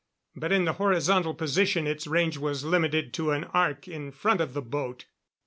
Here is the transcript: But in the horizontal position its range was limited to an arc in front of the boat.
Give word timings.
But 0.35 0.51
in 0.51 0.65
the 0.65 0.73
horizontal 0.73 1.35
position 1.35 1.85
its 1.85 2.07
range 2.07 2.35
was 2.39 2.63
limited 2.63 3.13
to 3.13 3.29
an 3.29 3.43
arc 3.53 3.87
in 3.87 4.11
front 4.11 4.41
of 4.41 4.55
the 4.55 4.61
boat. 4.63 5.05